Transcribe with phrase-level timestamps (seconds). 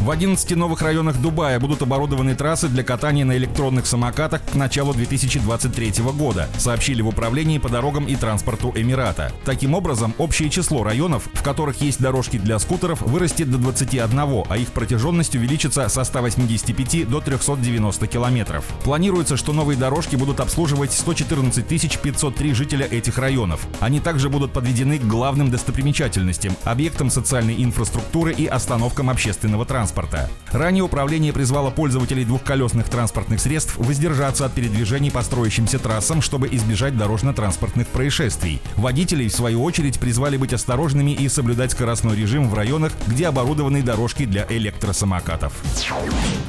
[0.00, 4.94] В 11 новых районах Дубая будут оборудованы трассы для катания на электронных самокатах к началу
[4.94, 9.32] 2023 года, сообщили в Управлении по дорогам и транспорту Эмирата.
[9.44, 14.56] Таким образом, общее число районов, в которых есть дорожки для скутеров, вырастет до 21, а
[14.56, 18.64] их протяженность увеличится со 185 до 390 километров.
[18.84, 21.66] Планируется, что новые дорожки будут обслуживать 114
[22.00, 23.66] 503 жителя этих районов.
[23.80, 30.28] Они также будут подведены к главным достопримечательностям, объектам социальной инфраструктуры и остановкам общественного транспорта транспорта.
[30.52, 36.96] Ранее управление призвало пользователей двухколесных транспортных средств воздержаться от передвижений по строящимся трассам, чтобы избежать
[36.96, 38.60] дорожно-транспортных происшествий.
[38.76, 43.82] Водителей, в свою очередь, призвали быть осторожными и соблюдать скоростной режим в районах, где оборудованы
[43.82, 45.52] дорожки для электросамокатов.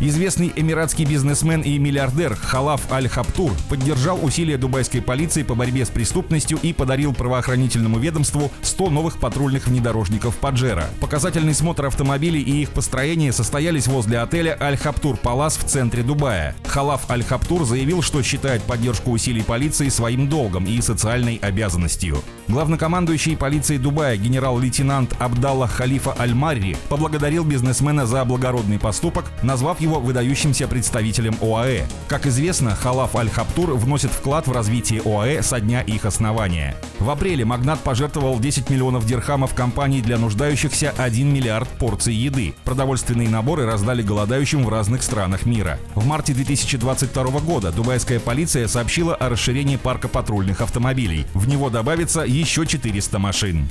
[0.00, 6.58] Известный эмиратский бизнесмен и миллиардер Халаф Аль-Хаптур поддержал усилия дубайской полиции по борьбе с преступностью
[6.60, 10.86] и подарил правоохранительному ведомству 100 новых патрульных внедорожников Паджера.
[11.00, 16.56] Показательный смотр автомобилей и их построение состоялись возле отеля Аль-Хаптур Палас в центре Дубая.
[16.66, 22.18] Халаф Аль-Хаптур заявил, что считает поддержку усилий полиции своим долгом и социальной обязанностью.
[22.48, 30.66] Главнокомандующий полиции Дубая генерал-лейтенант Абдалла Халифа Аль-Марри поблагодарил бизнесмена за благородный поступок, назвав его выдающимся
[30.66, 31.86] представителем ОАЭ.
[32.08, 36.74] Как известно, Халаф Аль-Хаптур вносит вклад в развитие ОАЭ со дня их основания.
[36.98, 42.54] В апреле магнат пожертвовал 10 миллионов дирхамов компании для нуждающихся 1 миллиард порций еды.
[42.64, 45.78] Продовольственные наборы раздали голодающим в разных странах мира.
[45.94, 51.26] В марте 2022 года дубайская полиция сообщила о расширении парка патрульных автомобилей.
[51.34, 53.68] В него добавится еще 400 машин.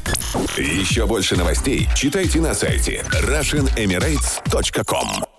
[0.58, 5.33] Еще больше новостей читайте на сайте RussianEmirates.com